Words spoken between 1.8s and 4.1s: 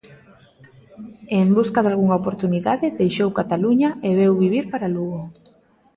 dalgunha oportunidade deixou Cataluña e